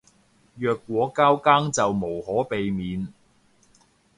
[0.57, 3.13] 若果交更就無可避免